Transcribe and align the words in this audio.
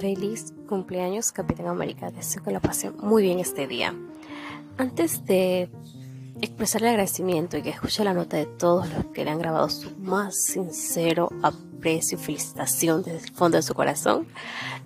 Feliz 0.00 0.54
cumpleaños, 0.66 1.30
Capitán 1.30 1.66
América. 1.66 2.10
Deseo 2.10 2.42
que 2.42 2.50
la 2.50 2.60
pase 2.60 2.90
muy 2.90 3.22
bien 3.22 3.38
este 3.38 3.66
día. 3.66 3.94
Antes 4.78 5.26
de 5.26 5.68
expresarle 6.40 6.88
agradecimiento 6.88 7.58
y 7.58 7.62
que 7.62 7.68
escuche 7.68 8.02
la 8.02 8.14
nota 8.14 8.38
de 8.38 8.46
todos 8.46 8.90
los 8.90 9.04
que 9.12 9.26
le 9.26 9.30
han 9.30 9.38
grabado 9.38 9.68
su 9.68 9.90
más 9.98 10.42
sincero 10.42 11.28
aprecio 11.42 12.16
y 12.16 12.22
felicitación 12.22 13.02
desde 13.02 13.28
el 13.28 13.34
fondo 13.34 13.58
de 13.58 13.62
su 13.62 13.74
corazón, 13.74 14.26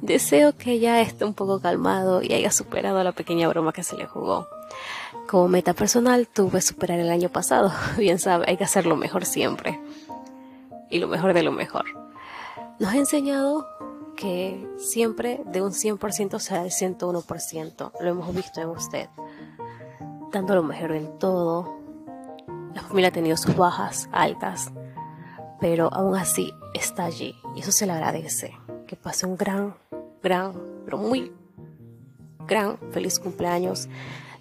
deseo 0.01 0.57
que 0.57 0.81
ya 0.81 1.01
esté 1.01 1.25
un 1.25 1.35
poco 1.35 1.61
calmado 1.61 2.21
y 2.21 2.33
haya 2.33 2.51
superado 2.51 3.05
la 3.05 3.13
pequeña 3.13 3.47
broma 3.47 3.73
que 3.73 3.85
se 3.85 3.97
le 3.97 4.07
jugó. 4.07 4.49
Como 5.29 5.47
meta 5.47 5.75
personal 5.75 6.27
tuve 6.27 6.61
superar 6.61 6.99
el 6.99 7.11
año 7.11 7.29
pasado. 7.29 7.73
Bien 7.99 8.19
sabe, 8.19 8.47
hay 8.49 8.57
que 8.57 8.65
hacerlo 8.65 8.97
mejor 8.97 9.27
siempre. 9.27 9.79
Y 10.91 10.99
lo 10.99 11.07
mejor 11.07 11.35
de 11.35 11.45
lo 11.45 11.53
mejor. 11.53 11.85
Nos 12.81 12.93
ha 12.93 12.97
enseñado 12.97 13.69
que 14.17 14.67
siempre 14.79 15.43
de 15.47 15.63
un 15.63 15.71
100% 15.71 16.39
sea 16.39 16.65
el 16.65 16.71
101%. 16.71 17.93
Lo 18.01 18.09
hemos 18.09 18.35
visto 18.35 18.61
en 18.61 18.69
usted. 18.69 19.09
Dando 20.33 20.55
lo 20.55 20.63
mejor 20.63 20.93
en 20.93 21.19
todo. 21.19 21.79
La 22.75 22.83
familia 22.83 23.09
ha 23.09 23.13
tenido 23.13 23.37
sus 23.37 23.57
bajas, 23.57 24.09
altas, 24.13 24.73
pero 25.61 25.93
aún 25.93 26.17
así 26.17 26.53
está 26.75 27.05
allí 27.05 27.37
y 27.55 27.61
eso 27.61 27.71
se 27.73 27.87
le 27.87 27.93
agradece. 27.93 28.53
Que 28.87 28.97
pase 28.97 29.27
un 29.27 29.37
gran, 29.37 29.75
gran, 30.23 30.53
pero 30.85 30.99
muy 30.99 31.33
gran 32.47 32.79
feliz 32.91 33.19
cumpleaños. 33.19 33.89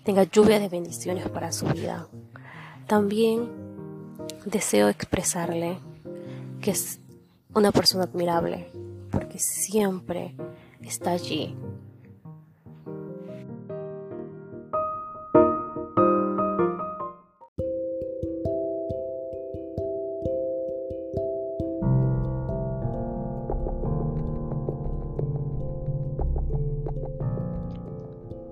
Tenga 0.04 0.24
lluvia 0.24 0.60
de 0.60 0.68
bendiciones 0.68 1.30
para 1.30 1.52
su 1.52 1.66
vida. 1.68 2.08
También 2.88 3.50
deseo 4.46 4.90
expresarle 4.90 5.80
que 6.62 6.72
es 6.72 7.00
una 7.54 7.72
persona 7.72 8.06
admirable, 8.06 8.72
porque 9.14 9.38
siempre 9.38 10.36
está 10.82 11.12
allí. 11.12 11.56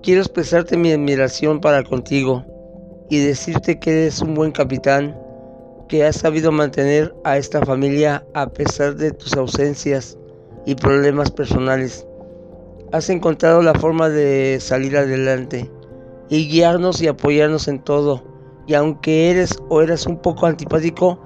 Quiero 0.02 0.20
expresarte 0.20 0.76
mi 0.76 0.90
admiración 0.92 1.60
para 1.60 1.84
contigo 1.84 2.44
y 3.08 3.18
decirte 3.18 3.78
que 3.78 3.90
eres 3.90 4.20
un 4.20 4.34
buen 4.34 4.50
capitán 4.50 5.16
que 5.88 6.04
has 6.04 6.16
sabido 6.16 6.50
mantener 6.50 7.14
a 7.24 7.36
esta 7.36 7.64
familia 7.64 8.26
a 8.34 8.48
pesar 8.48 8.96
de 8.96 9.12
tus 9.12 9.34
ausencias 9.34 10.18
y 10.66 10.74
problemas 10.74 11.30
personales. 11.30 12.06
Has 12.92 13.08
encontrado 13.10 13.62
la 13.62 13.74
forma 13.74 14.08
de 14.08 14.58
salir 14.60 14.96
adelante 14.96 15.70
y 16.28 16.48
guiarnos 16.48 17.02
y 17.02 17.08
apoyarnos 17.08 17.68
en 17.68 17.80
todo. 17.80 18.22
Y 18.66 18.74
aunque 18.74 19.30
eres 19.30 19.58
o 19.68 19.82
eras 19.82 20.06
un 20.06 20.18
poco 20.18 20.46
antipático, 20.46 21.20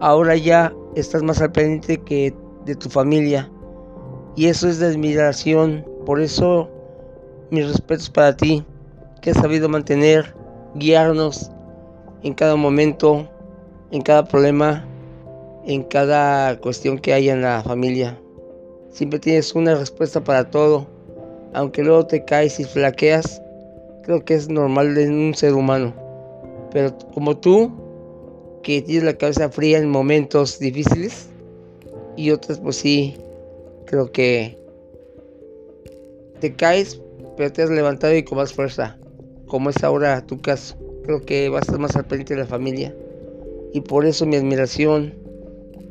ahora 0.00 0.36
ya 0.36 0.72
estás 0.94 1.22
más 1.22 1.40
al 1.40 1.52
pendiente 1.52 1.98
que 1.98 2.34
de 2.64 2.74
tu 2.74 2.88
familia. 2.88 3.50
Y 4.36 4.46
eso 4.46 4.68
es 4.68 4.78
de 4.78 4.86
admiración. 4.86 5.86
Por 6.04 6.20
eso 6.20 6.68
mis 7.50 7.66
respetos 7.66 8.10
para 8.10 8.36
ti, 8.36 8.64
que 9.20 9.30
has 9.30 9.36
sabido 9.36 9.68
mantener, 9.68 10.34
guiarnos 10.74 11.50
en 12.22 12.34
cada 12.34 12.56
momento, 12.56 13.28
en 13.90 14.02
cada 14.02 14.24
problema, 14.24 14.86
en 15.66 15.82
cada 15.82 16.58
cuestión 16.60 16.98
que 16.98 17.12
haya 17.12 17.34
en 17.34 17.42
la 17.42 17.62
familia. 17.62 18.21
Siempre 18.92 19.18
tienes 19.18 19.54
una 19.54 19.74
respuesta 19.74 20.22
para 20.22 20.50
todo. 20.50 20.86
Aunque 21.54 21.82
luego 21.82 22.06
te 22.06 22.24
caes 22.24 22.60
y 22.60 22.64
flaqueas, 22.64 23.42
creo 24.02 24.24
que 24.24 24.34
es 24.34 24.48
normal 24.48 24.96
en 24.98 25.12
un 25.12 25.34
ser 25.34 25.54
humano. 25.54 25.94
Pero 26.70 26.96
como 27.14 27.36
tú, 27.38 27.72
que 28.62 28.82
tienes 28.82 29.04
la 29.04 29.14
cabeza 29.14 29.48
fría 29.48 29.78
en 29.78 29.88
momentos 29.88 30.58
difíciles, 30.58 31.28
y 32.16 32.30
otras 32.30 32.58
pues 32.58 32.76
sí, 32.76 33.16
creo 33.86 34.12
que 34.12 34.58
te 36.40 36.54
caes, 36.54 37.00
pero 37.36 37.52
te 37.52 37.62
has 37.62 37.70
levantado 37.70 38.14
y 38.14 38.22
con 38.22 38.38
más 38.38 38.52
fuerza, 38.52 38.98
como 39.46 39.70
es 39.70 39.82
ahora 39.82 40.26
tu 40.26 40.40
caso. 40.40 40.76
Creo 41.04 41.22
que 41.22 41.48
vas 41.48 41.62
a 41.62 41.64
estar 41.64 41.78
más 41.78 41.96
al 41.96 42.06
pendiente 42.06 42.34
de 42.34 42.40
la 42.40 42.46
familia. 42.46 42.94
Y 43.72 43.80
por 43.80 44.04
eso 44.04 44.26
mi 44.26 44.36
admiración, 44.36 45.14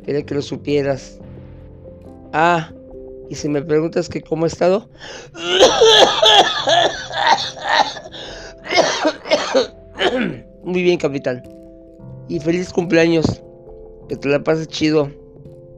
quería 0.04 0.24
que 0.24 0.36
lo 0.36 0.42
supieras. 0.42 1.20
Ah, 2.32 2.72
y 3.32 3.36
si 3.36 3.48
me 3.48 3.62
preguntas 3.62 4.10
que 4.10 4.20
cómo 4.22 4.44
he 4.44 4.50
estado... 4.50 4.90
Muy 10.66 10.84
bien, 10.84 10.98
capitán. 10.98 11.42
Y 12.28 12.42
feliz 12.42 12.74
cumpleaños. 12.74 13.42
Que 14.10 14.18
te 14.18 14.28
la 14.28 14.44
pases 14.44 14.68
chido 14.68 15.10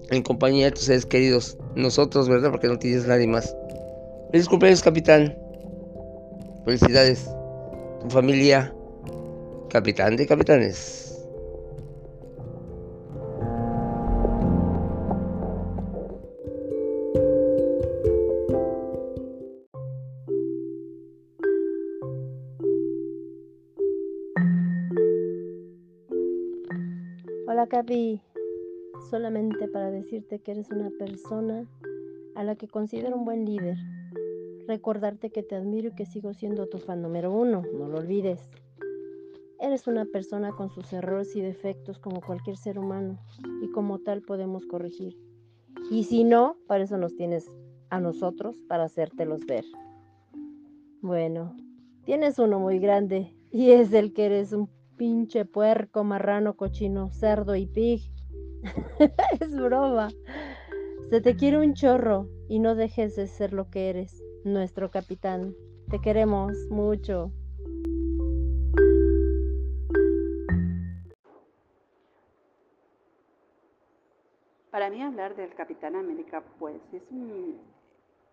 en 0.10 0.24
compañía 0.24 0.66
de 0.66 0.72
tus 0.72 0.86
seres 0.86 1.06
queridos. 1.06 1.56
Nosotros, 1.76 2.28
¿verdad? 2.28 2.50
Porque 2.50 2.68
no 2.68 2.80
tienes 2.80 3.06
nadie 3.06 3.28
más. 3.28 3.56
Feliz 4.32 4.50
cumpleaños, 4.50 4.82
capitán. 4.82 5.38
Felicidades. 6.66 7.30
Tu 8.02 8.10
familia. 8.10 8.74
Capitán 9.70 10.16
de 10.16 10.26
capitanes. 10.26 11.13
Capi, 27.68 28.22
solamente 29.10 29.68
para 29.68 29.92
decirte 29.92 30.40
que 30.40 30.52
eres 30.52 30.70
una 30.72 30.90
persona 30.98 31.66
a 32.36 32.44
la 32.44 32.56
que 32.56 32.68
considero 32.68 33.16
un 33.16 33.26
buen 33.26 33.46
líder. 33.46 33.78
Recordarte 34.68 35.30
que 35.30 35.44
te 35.44 35.56
admiro 35.56 35.90
y 35.90 35.96
que 35.96 36.06
sigo 36.06 36.34
siendo 36.34 36.68
tu 36.68 36.78
fan 36.78 37.02
número 37.02 37.32
uno, 37.32 37.64
no 37.74 37.88
lo 37.88 38.00
olvides. 38.00 38.50
Eres 39.60 39.88
una 39.88 40.06
persona 40.06 40.52
con 40.52 40.70
sus 40.70 40.92
errores 40.94 41.36
y 41.36 41.42
defectos 41.42 42.00
como 42.00 42.22
cualquier 42.22 42.58
ser 42.58 42.80
humano 42.80 43.20
y 43.62 43.70
como 43.72 44.00
tal 44.00 44.22
podemos 44.22 44.66
corregir. 44.66 45.18
Y 45.90 46.04
si 46.04 46.24
no, 46.24 46.58
para 46.68 46.84
eso 46.84 46.98
nos 46.98 47.16
tienes 47.16 47.50
a 47.90 48.00
nosotros 48.00 48.56
para 48.68 48.86
hacértelos 48.86 49.46
ver. 49.46 49.66
Bueno, 51.02 51.56
tienes 52.06 52.40
uno 52.40 52.60
muy 52.60 52.80
grande 52.80 53.36
y 53.52 53.72
es 53.72 53.94
el 53.94 54.14
que 54.14 54.26
eres 54.26 54.54
un 54.54 54.70
pinche 54.98 55.46
puerco, 55.46 56.04
marrano, 56.04 56.56
cochino, 56.56 57.12
cerdo 57.12 57.56
y 57.56 57.68
pig. 57.68 58.12
es 59.40 59.56
broma. 59.56 60.10
Se 61.10 61.22
te 61.22 61.36
quiere 61.36 61.60
un 61.60 61.74
chorro 61.74 62.28
y 62.48 62.60
no 62.60 62.76
dejes 62.76 63.16
de 63.16 63.28
ser 63.28 63.54
lo 63.54 63.70
que 63.70 63.90
eres, 63.90 64.24
nuestro 64.44 64.90
capitán. 64.90 65.54
Te 65.90 66.00
queremos 66.00 66.54
mucho. 66.70 67.32
Para 74.72 74.90
mí 74.90 75.04
hablar 75.04 75.36
del 75.36 75.54
Capitán 75.54 75.96
América, 75.96 76.44
pues 76.58 76.82
es, 76.94 77.04
un, 77.12 77.60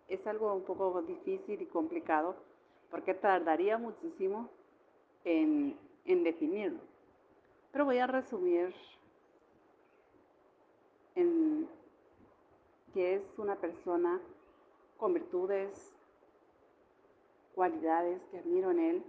es 0.07 0.25
algo 0.25 0.55
un 0.55 0.63
poco 0.63 1.03
difícil 1.03 1.61
y 1.61 1.65
complicado, 1.67 2.35
porque 2.89 3.13
tardaría 3.13 3.77
muchísimo 3.77 4.49
en 5.23 5.77
en 6.05 6.23
definirlo. 6.23 6.79
Pero 7.71 7.85
voy 7.85 7.99
a 7.99 8.07
resumir 8.07 8.73
en 11.15 11.67
que 12.93 13.15
es 13.15 13.23
una 13.37 13.55
persona 13.55 14.19
con 14.97 15.13
virtudes, 15.13 15.93
cualidades 17.55 18.21
que 18.29 18.39
admiro 18.39 18.71
en 18.71 18.79
él. 18.79 19.03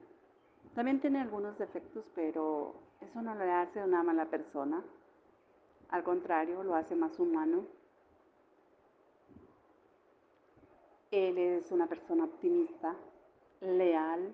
También 0.75 1.01
tiene 1.01 1.21
algunos 1.21 1.59
defectos, 1.59 2.05
pero 2.15 2.75
eso 3.01 3.21
no 3.21 3.35
le 3.35 3.51
hace 3.51 3.83
una 3.83 4.03
mala 4.03 4.27
persona. 4.27 4.83
Al 5.91 6.05
contrario, 6.05 6.63
lo 6.63 6.75
hace 6.75 6.95
más 6.95 7.19
humano. 7.19 7.65
Él 11.11 11.37
es 11.37 11.71
una 11.73 11.87
persona 11.89 12.25
optimista, 12.25 12.97
leal, 13.61 14.33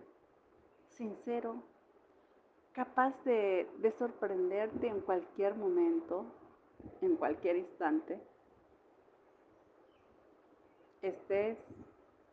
sincero, 0.91 1.57
capaz 2.79 3.13
de, 3.25 3.93
sorprenderte 3.99 4.87
en 4.87 5.01
cualquier 5.01 5.57
momento, 5.57 6.27
en 7.01 7.17
cualquier 7.17 7.57
instante, 7.57 8.21
estés 11.03 11.59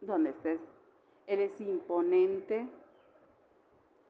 donde 0.01 0.29
estés. 0.29 0.59
Él 1.25 1.39
es 1.39 1.59
imponente, 1.59 2.67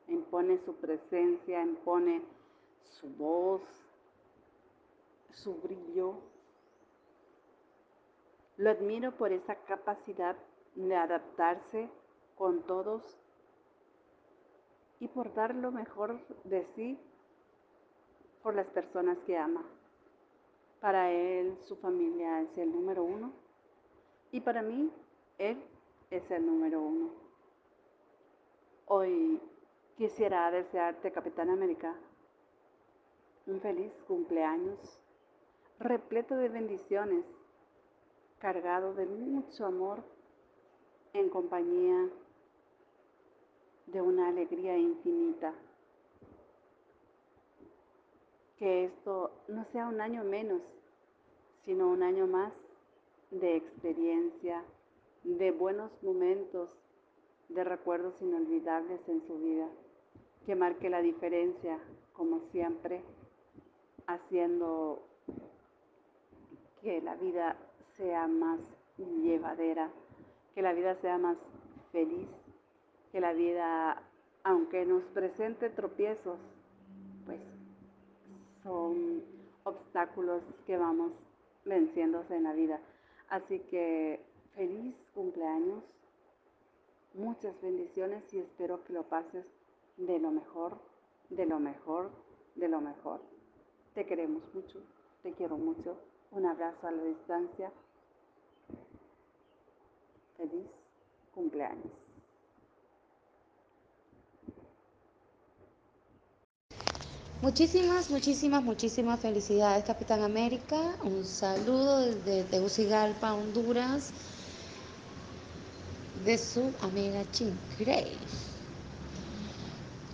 impone 0.10 0.58
su 0.58 0.76
presencia, 0.76 1.64
impone 1.64 2.22
su 2.84 3.08
voz, 3.12 3.62
su 5.31 5.56
brillo. 5.62 6.16
Lo 8.58 8.72
admiro 8.72 9.14
por 9.14 9.31
esa 9.31 9.56
capacidad 9.56 10.36
de 10.76 10.96
adaptarse 10.98 11.90
con 12.36 12.62
todos 12.64 13.18
y 15.00 15.07
por 15.07 15.33
dar 15.33 15.53
lo 15.56 15.71
mejor 15.71 16.19
de 16.44 16.63
sí 16.75 16.97
por 18.44 18.56
las 18.56 18.68
personas 18.68 19.18
que 19.25 19.38
ama. 19.38 19.63
Para 20.80 21.12
él 21.12 21.57
su 21.63 21.75
familia 21.77 22.42
es 22.42 22.57
el 22.57 22.71
número 22.71 23.03
uno 23.03 23.33
y 24.31 24.42
para 24.42 24.62
mí 24.62 24.92
él 25.38 25.57
es 26.12 26.30
el 26.31 26.45
número 26.45 26.81
uno. 26.81 27.09
Hoy 28.88 29.42
quisiera 29.97 30.51
desearte, 30.51 31.12
Capitán 31.12 31.50
América, 31.50 31.95
un 33.47 33.59
feliz 33.62 33.92
cumpleaños, 34.07 35.00
repleto 35.80 36.36
de 36.36 36.50
bendiciones, 36.50 37.25
cargado 38.39 38.94
de 38.94 39.06
mucho 39.06 39.65
amor, 39.65 40.03
en 41.13 41.30
compañía 41.30 42.09
de 43.88 44.02
una 44.02 44.28
alegría 44.28 44.78
infinita. 44.78 45.54
Que 48.58 48.86
esto 48.86 49.32
no 49.48 49.66
sea 49.72 49.88
un 49.88 50.02
año 50.02 50.24
menos, 50.24 50.62
sino 51.66 51.90
un 51.90 52.04
año 52.04 52.28
más 52.28 52.54
de 53.32 53.58
experiencia, 53.58 54.64
de 55.24 55.52
buenos 55.52 55.92
momentos, 56.02 56.70
de 57.50 57.64
recuerdos 57.64 58.22
inolvidables 58.22 59.02
en 59.08 59.26
su 59.28 59.38
vida, 59.40 59.68
que 60.46 60.56
marque 60.56 60.90
la 60.90 61.02
diferencia, 61.02 61.80
como 62.14 62.42
siempre, 62.52 63.02
haciendo 64.08 65.04
que 66.81 67.02
la 67.02 67.16
vida 67.16 67.58
sea 67.98 68.28
más 68.28 68.60
llevadera, 68.98 69.90
que 70.54 70.62
la 70.62 70.74
vida 70.74 70.96
sea 71.02 71.18
más 71.18 71.38
feliz, 71.92 72.28
que 73.16 73.22
la 73.22 73.32
vida, 73.32 74.04
aunque 74.44 74.86
nos 74.86 75.02
presente 75.14 75.70
tropiezos, 75.70 76.38
pues 77.26 77.40
son 78.62 79.24
obstáculos 79.64 80.44
que 80.68 80.76
vamos 80.76 81.14
venciéndose 81.64 82.36
en 82.36 82.44
la 82.44 82.52
vida. 82.52 82.82
Así 83.30 83.60
que 83.72 84.20
feliz 84.54 84.94
cumpleaños, 85.14 85.82
muchas 87.14 87.54
bendiciones 87.62 88.22
y 88.34 88.40
espero 88.40 88.84
que 88.84 88.92
lo 88.92 89.04
pases 89.04 89.46
de 89.96 90.20
lo 90.20 90.32
mejor, 90.32 90.78
de 91.30 91.46
lo 91.46 91.62
mejor, 91.62 92.10
de 92.56 92.68
lo 92.68 92.82
mejor. 92.82 93.22
Te 93.94 94.06
queremos 94.06 94.44
mucho, 94.54 94.82
te 95.24 95.32
quiero 95.32 95.56
mucho. 95.56 95.96
Un 96.32 96.48
abrazo 96.48 96.86
a 96.86 96.92
la 96.92 97.04
distancia. 97.06 97.72
Feliz 100.36 100.68
cumpleaños. 101.34 102.05
Muchísimas, 107.45 108.09
muchísimas, 108.09 108.63
muchísimas 108.63 109.19
felicidades, 109.19 109.86
Capitán 109.86 110.24
América. 110.24 110.97
Un 111.03 111.24
saludo 111.24 112.00
desde 112.00 112.44
Tegucigalpa, 112.45 113.36
Honduras, 113.36 114.09
de 116.25 116.39
su 116.39 116.71
amiga 116.81 117.24
Chin 117.31 117.56
Grey. 117.77 118.18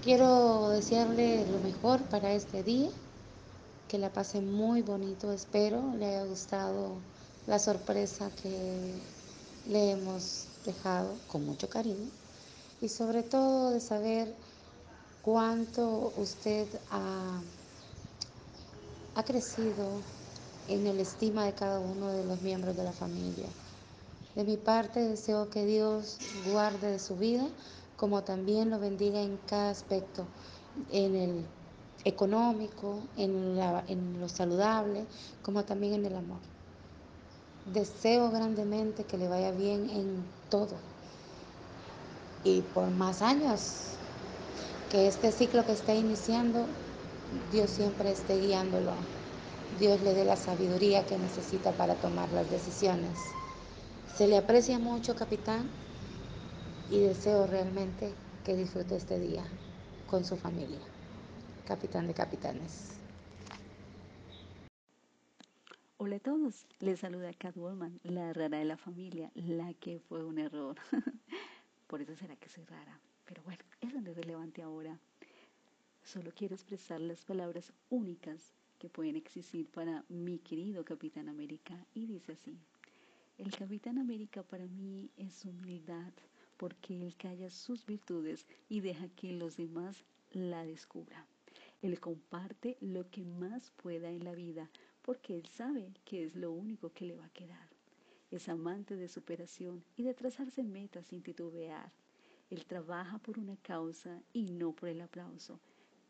Quiero 0.04 0.72
desearle 0.72 1.46
lo 1.50 1.60
mejor 1.60 2.02
para 2.02 2.34
este 2.34 2.64
día, 2.64 2.90
que 3.88 3.98
la 3.98 4.10
pase 4.10 4.42
muy 4.42 4.82
bonito, 4.82 5.32
espero 5.32 5.96
le 5.98 6.08
haya 6.08 6.26
gustado 6.26 6.98
la 7.48 7.60
sorpresa 7.60 8.30
que 8.44 8.94
le 9.70 9.92
hemos 9.92 10.48
dejado 10.66 11.16
con 11.30 11.46
mucho 11.46 11.70
cariño 11.70 12.10
y 12.82 12.90
sobre 12.90 13.24
todo 13.24 13.70
de 13.70 13.80
saber 13.80 14.36
cuánto 15.24 16.12
usted 16.18 16.68
ha, 16.90 17.42
ha 19.16 19.24
crecido 19.24 20.02
en 20.68 20.88
el 20.88 21.00
estima 21.00 21.46
de 21.46 21.54
cada 21.54 21.80
uno 21.80 22.10
de 22.10 22.26
los 22.26 22.42
miembros 22.42 22.76
de 22.76 22.84
la 22.84 22.92
familia. 22.92 23.48
De 24.36 24.44
mi 24.44 24.58
parte 24.58 25.00
deseo 25.02 25.50
que 25.50 25.66
Dios 25.66 26.18
guarde 26.52 26.92
de 26.92 27.00
su 27.00 27.16
vida, 27.18 27.48
como 27.98 28.24
también 28.24 28.70
lo 28.70 28.80
bendiga 28.80 29.22
en 29.22 29.38
cada 29.50 29.70
aspecto, 29.70 30.26
en 30.92 31.16
el 31.16 31.46
económico, 32.06 33.00
en, 33.18 33.58
la, 33.58 33.84
en 33.88 34.20
lo 34.20 34.30
saludable, 34.30 35.06
como 35.44 35.64
también 35.66 35.94
en 35.94 36.06
el 36.06 36.16
amor. 36.16 36.40
Deseo 37.74 38.32
grandemente 38.32 39.04
que 39.04 39.18
le 39.18 39.28
vaya 39.28 39.52
bien 39.52 39.90
en 39.90 40.24
todo 40.50 40.78
y 42.44 42.62
por 42.62 42.90
más 42.90 43.22
años 43.22 44.01
que 44.92 45.08
este 45.08 45.32
ciclo 45.32 45.66
que 45.66 45.72
está 45.72 45.96
iniciando, 45.96 46.66
Dios 47.54 47.70
siempre 47.70 48.12
esté 48.12 48.38
guiándolo. 48.42 48.92
Dios 49.80 50.02
le 50.02 50.14
dé 50.14 50.26
la 50.26 50.36
sabiduría 50.36 51.06
que 51.06 51.18
necesita 51.18 51.72
para 51.72 51.96
tomar 51.96 52.30
las 52.34 52.52
decisiones. 52.52 53.18
Se 54.18 54.28
le 54.28 54.38
aprecia 54.38 54.80
mucho, 54.80 55.16
capitán, 55.16 55.70
y 56.90 57.00
deseo 57.00 57.48
realmente 57.48 58.14
que 58.44 58.54
disfrute 58.58 58.98
este 58.98 59.18
día 59.18 59.46
con 60.10 60.26
su 60.26 60.36
familia. 60.36 60.80
Capitán 61.66 62.08
de 62.08 62.14
Capitanes. 62.14 62.90
Hola 66.00 66.18
a 66.18 66.20
todos, 66.20 66.66
les 66.82 67.00
saluda 67.00 67.32
Catwoman, 67.32 68.02
la 68.04 68.34
rara 68.34 68.58
de 68.58 68.66
la 68.66 68.76
familia, 68.76 69.32
la 69.36 69.74
que 69.74 70.00
fue 70.00 70.26
un 70.26 70.38
error. 70.38 70.76
Por 71.88 72.02
eso 72.02 72.14
será 72.18 72.36
que 72.36 72.50
soy 72.50 72.66
rara. 72.66 73.00
Pero 73.32 73.44
bueno, 73.44 73.64
es 73.80 73.94
relevante 73.94 74.62
ahora. 74.62 75.00
Solo 76.04 76.34
quiero 76.36 76.54
expresar 76.54 77.00
las 77.00 77.24
palabras 77.24 77.72
únicas 77.90 78.52
que 78.78 78.90
pueden 78.90 79.16
existir 79.16 79.70
para 79.70 80.04
mi 80.10 80.38
querido 80.40 80.84
Capitán 80.84 81.30
América 81.30 81.74
y 81.94 82.08
dice 82.08 82.34
así. 82.34 82.58
El 83.38 83.56
Capitán 83.56 84.00
América 84.00 84.44
para 84.44 84.66
mí 84.66 85.10
es 85.16 85.46
humildad 85.46 86.12
porque 86.58 87.02
él 87.02 87.16
calla 87.16 87.50
sus 87.50 87.86
virtudes 87.86 88.48
y 88.68 88.82
deja 88.82 89.08
que 89.08 89.32
los 89.32 89.56
demás 89.56 90.04
la 90.34 90.66
descubran. 90.66 91.24
Él 91.82 92.02
comparte 92.02 92.76
lo 92.82 93.10
que 93.10 93.24
más 93.24 93.72
pueda 93.82 94.10
en 94.10 94.26
la 94.26 94.36
vida 94.36 94.70
porque 95.04 95.36
él 95.36 95.46
sabe 95.46 95.94
que 96.04 96.26
es 96.26 96.36
lo 96.36 96.52
único 96.52 96.92
que 96.92 97.06
le 97.06 97.16
va 97.16 97.28
a 97.28 97.34
quedar. 97.34 97.70
Es 98.30 98.50
amante 98.50 98.98
de 98.98 99.08
superación 99.08 99.86
y 99.96 100.04
de 100.04 100.14
trazarse 100.14 100.64
metas 100.64 101.06
sin 101.06 101.22
titubear. 101.24 101.94
Él 102.52 102.66
trabaja 102.66 103.18
por 103.18 103.40
una 103.40 103.56
causa 103.56 104.22
y 104.34 104.52
no 104.52 104.74
por 104.74 104.90
el 104.90 105.00
aplauso. 105.00 105.62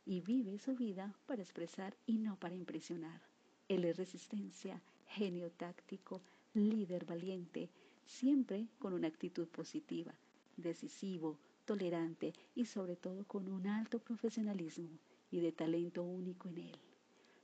Y 0.08 0.22
vive 0.22 0.58
su 0.58 0.76
vida 0.76 1.14
para 1.28 1.44
expresar 1.44 1.96
y 2.08 2.18
no 2.18 2.36
para 2.36 2.56
impresionar. 2.56 3.22
Él 3.68 3.86
es 3.86 3.96
resistencia, 3.98 4.82
genio 5.06 5.52
táctico, 5.52 6.20
líder 6.56 7.06
valiente, 7.06 7.70
siempre 8.08 8.66
con 8.80 8.94
una 8.94 9.08
actitud 9.08 9.48
positiva, 9.50 10.16
decisivo, 10.58 11.38
tolerante 11.66 12.34
y 12.56 12.66
sobre 12.66 12.96
todo 12.96 13.24
con 13.26 13.48
un 13.48 13.68
alto 13.68 14.00
profesionalismo 14.00 14.90
y 15.30 15.42
de 15.42 15.52
talento 15.52 16.02
único 16.02 16.50
en 16.50 16.58
él. 16.58 16.80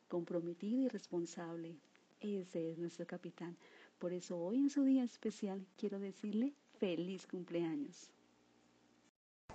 Comprometido 0.08 0.82
y 0.82 0.88
responsable, 0.88 1.76
ese 2.20 2.72
es 2.72 2.80
nuestro 2.80 3.06
capitán. 3.06 3.58
Por 4.00 4.12
eso 4.12 4.40
hoy 4.40 4.58
en 4.58 4.72
su 4.72 4.84
día 4.84 5.04
especial 5.04 5.64
quiero 5.78 6.00
decirle 6.00 6.56
feliz 6.80 7.28
cumpleaños 7.28 8.10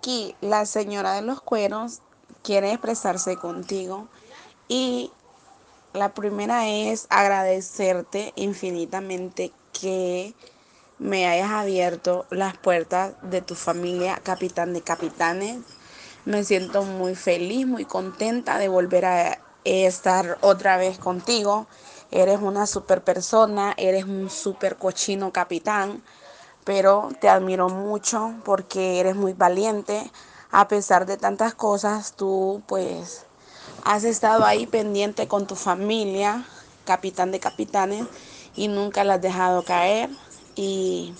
aquí 0.03 0.35
la 0.41 0.65
señora 0.65 1.13
de 1.13 1.21
los 1.21 1.39
cueros 1.39 2.01
quiere 2.43 2.73
expresarse 2.73 3.37
contigo 3.37 4.09
y 4.67 5.13
la 5.93 6.13
primera 6.13 6.67
es 6.67 7.07
agradecerte 7.09 8.33
infinitamente 8.35 9.53
que 9.71 10.33
me 10.99 11.25
hayas 11.25 11.51
abierto 11.51 12.25
las 12.31 12.57
puertas 12.57 13.13
de 13.21 13.41
tu 13.41 13.55
familia, 13.55 14.19
capitán 14.21 14.73
de 14.73 14.81
capitanes. 14.81 15.59
Me 16.25 16.43
siento 16.43 16.83
muy 16.83 17.15
feliz, 17.15 17.65
muy 17.65 17.85
contenta 17.85 18.57
de 18.57 18.67
volver 18.67 19.05
a 19.05 19.39
estar 19.63 20.37
otra 20.41 20.75
vez 20.75 20.97
contigo. 20.97 21.65
Eres 22.11 22.41
una 22.41 22.67
super 22.67 23.05
persona, 23.05 23.73
eres 23.77 24.03
un 24.03 24.29
super 24.29 24.75
cochino 24.75 25.31
capitán 25.31 26.03
pero 26.65 27.09
te 27.19 27.29
admiro 27.29 27.69
mucho 27.69 28.33
porque 28.45 28.99
eres 28.99 29.15
muy 29.15 29.33
valiente. 29.33 30.09
A 30.51 30.67
pesar 30.67 31.05
de 31.05 31.17
tantas 31.17 31.53
cosas, 31.55 32.13
tú 32.13 32.61
pues 32.67 33.25
has 33.83 34.03
estado 34.03 34.45
ahí 34.45 34.67
pendiente 34.67 35.27
con 35.27 35.47
tu 35.47 35.55
familia, 35.55 36.45
capitán 36.85 37.31
de 37.31 37.39
capitanes, 37.39 38.05
y 38.55 38.67
nunca 38.67 39.03
la 39.03 39.15
has 39.15 39.21
dejado 39.21 39.63
caer. 39.63 40.09
Y 40.55 41.13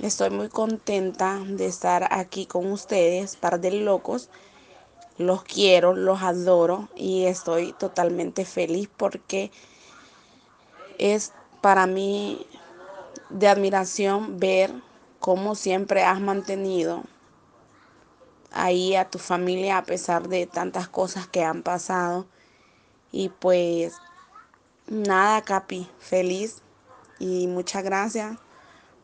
estoy 0.00 0.30
muy 0.30 0.48
contenta 0.48 1.40
de 1.46 1.66
estar 1.66 2.08
aquí 2.10 2.46
con 2.46 2.70
ustedes, 2.70 3.36
par 3.36 3.60
de 3.60 3.70
locos. 3.72 4.28
Los 5.18 5.42
quiero, 5.42 5.94
los 5.94 6.22
adoro 6.22 6.88
y 6.96 7.24
estoy 7.24 7.72
totalmente 7.72 8.44
feliz 8.44 8.88
porque 8.96 9.50
es 10.98 11.32
para 11.60 11.86
mí 11.86 12.46
de 13.32 13.48
admiración 13.48 14.38
ver 14.38 14.72
cómo 15.18 15.54
siempre 15.54 16.02
has 16.02 16.20
mantenido 16.20 17.04
ahí 18.52 18.94
a 18.94 19.08
tu 19.08 19.18
familia 19.18 19.78
a 19.78 19.84
pesar 19.84 20.28
de 20.28 20.46
tantas 20.46 20.88
cosas 20.88 21.26
que 21.26 21.42
han 21.42 21.62
pasado. 21.62 22.26
Y 23.10 23.28
pues 23.28 23.94
nada, 24.86 25.42
Capi, 25.42 25.88
feliz 25.98 26.62
y 27.18 27.46
muchas 27.46 27.84
gracias 27.84 28.38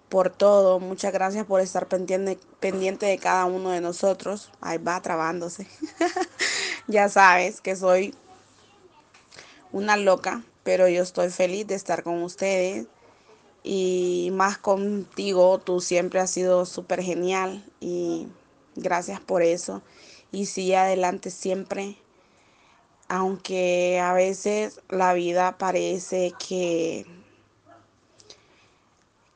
por 0.08 0.30
todo, 0.30 0.80
muchas 0.80 1.12
gracias 1.12 1.44
por 1.46 1.60
estar 1.60 1.86
pendiente, 1.86 2.38
pendiente 2.60 3.06
de 3.06 3.18
cada 3.18 3.44
uno 3.44 3.70
de 3.70 3.80
nosotros. 3.80 4.50
Ahí 4.60 4.78
va 4.78 5.00
trabándose. 5.00 5.66
ya 6.86 7.08
sabes 7.08 7.60
que 7.60 7.76
soy 7.76 8.14
una 9.70 9.96
loca, 9.96 10.42
pero 10.64 10.88
yo 10.88 11.02
estoy 11.02 11.30
feliz 11.30 11.66
de 11.66 11.74
estar 11.74 12.02
con 12.02 12.22
ustedes 12.22 12.86
y 13.70 14.30
más 14.32 14.56
contigo, 14.56 15.58
tú 15.58 15.82
siempre 15.82 16.20
has 16.20 16.30
sido 16.30 16.64
súper 16.64 17.02
genial 17.02 17.62
y 17.80 18.26
gracias 18.76 19.20
por 19.20 19.42
eso. 19.42 19.82
Y 20.32 20.46
sigue 20.46 20.78
adelante 20.78 21.30
siempre, 21.30 21.98
aunque 23.08 24.00
a 24.00 24.14
veces 24.14 24.80
la 24.88 25.12
vida 25.12 25.58
parece 25.58 26.32
que 26.38 27.04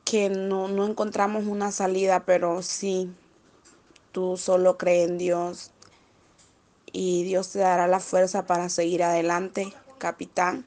que 0.03 0.31
no, 0.31 0.67
no 0.67 0.87
encontramos 0.87 1.45
una 1.45 1.71
salida, 1.71 2.25
pero 2.25 2.63
sí, 2.63 3.13
tú 4.13 4.35
solo 4.37 4.79
crees 4.79 5.09
en 5.09 5.19
Dios 5.19 5.69
y 6.91 7.23
Dios 7.23 7.51
te 7.51 7.59
dará 7.59 7.85
la 7.85 7.99
fuerza 7.99 8.47
para 8.47 8.69
seguir 8.69 9.03
adelante, 9.03 9.71
capitán. 9.99 10.65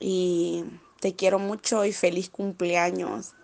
Y 0.00 0.64
te 1.00 1.16
quiero 1.16 1.38
mucho 1.38 1.84
y 1.84 1.92
feliz 1.92 2.30
cumpleaños. 2.30 3.34